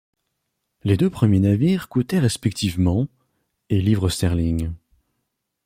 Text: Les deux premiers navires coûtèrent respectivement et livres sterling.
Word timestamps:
Les 0.83 0.97
deux 0.97 1.11
premiers 1.11 1.37
navires 1.41 1.87
coûtèrent 1.87 2.23
respectivement 2.23 3.07
et 3.69 3.79
livres 3.79 4.09
sterling. 4.09 4.71